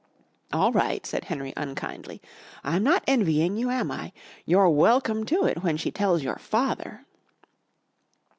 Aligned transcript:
"All 0.51 0.71
right," 0.71 1.05
said 1.05 1.25
Henry 1.25 1.53
unkindly. 1.55 2.23
"I'm 2.63 2.81
not 2.81 3.03
envying 3.05 3.55
you, 3.55 3.69
am 3.69 3.91
I? 3.91 4.13
You're 4.47 4.67
welcome 4.67 5.27
to 5.27 5.43
it 5.43 5.61
when 5.63 5.77
she 5.77 5.91
tells 5.91 6.23
your 6.23 6.37
father." 6.37 7.05